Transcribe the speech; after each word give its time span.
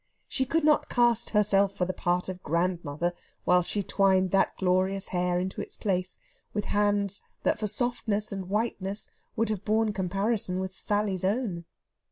She 0.27 0.45
could 0.47 0.63
not 0.63 0.89
cast 0.89 1.29
herself 1.29 1.75
for 1.75 1.85
the 1.85 1.93
part 1.93 2.27
of 2.27 2.41
grandmother 2.41 3.13
while 3.43 3.61
she 3.61 3.83
twined 3.83 4.31
that 4.31 4.57
glorious 4.57 5.09
hair 5.09 5.39
into 5.39 5.61
its 5.61 5.77
place 5.77 6.17
with 6.55 6.65
hands 6.73 7.21
that 7.43 7.59
for 7.59 7.67
softness 7.67 8.31
and 8.31 8.49
whiteness 8.49 9.11
would 9.35 9.49
have 9.49 9.63
borne 9.63 9.93
comparison 9.93 10.59
with 10.59 10.73
Sally's 10.73 11.23
own. 11.23 11.65